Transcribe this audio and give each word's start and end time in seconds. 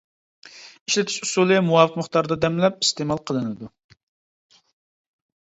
ئىشلىتىش 0.89 1.17
ئۇسۇلى 1.25 1.59
مۇۋاپىق 1.67 1.99
مىقداردا 2.01 2.37
دەملەپ 2.47 2.81
ئىستېمال 2.87 3.21
قىلىنىدۇ. 3.31 3.71